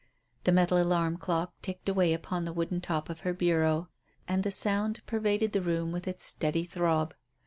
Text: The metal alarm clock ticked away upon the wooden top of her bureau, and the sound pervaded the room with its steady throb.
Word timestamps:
The 0.45 0.51
metal 0.51 0.81
alarm 0.81 1.17
clock 1.17 1.53
ticked 1.61 1.87
away 1.87 2.11
upon 2.11 2.43
the 2.43 2.53
wooden 2.53 2.81
top 2.81 3.07
of 3.07 3.19
her 3.19 3.35
bureau, 3.35 3.89
and 4.27 4.41
the 4.43 4.49
sound 4.49 4.99
pervaded 5.05 5.51
the 5.51 5.61
room 5.61 5.91
with 5.91 6.07
its 6.07 6.23
steady 6.23 6.63
throb. 6.65 7.13